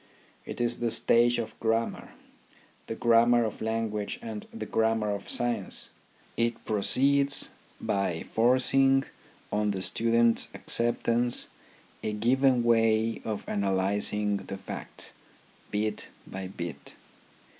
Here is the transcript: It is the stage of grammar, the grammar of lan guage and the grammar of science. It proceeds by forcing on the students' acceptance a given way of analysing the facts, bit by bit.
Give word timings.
It 0.47 0.59
is 0.59 0.79
the 0.79 0.89
stage 0.89 1.37
of 1.37 1.53
grammar, 1.59 2.13
the 2.87 2.95
grammar 2.95 3.43
of 3.45 3.61
lan 3.61 3.91
guage 3.91 4.17
and 4.19 4.47
the 4.51 4.65
grammar 4.65 5.11
of 5.11 5.29
science. 5.29 5.89
It 6.35 6.65
proceeds 6.65 7.51
by 7.79 8.23
forcing 8.23 9.03
on 9.51 9.69
the 9.69 9.83
students' 9.83 10.47
acceptance 10.55 11.49
a 12.01 12.13
given 12.13 12.63
way 12.63 13.21
of 13.23 13.47
analysing 13.47 14.37
the 14.37 14.57
facts, 14.57 15.13
bit 15.69 16.07
by 16.25 16.47
bit. 16.47 16.95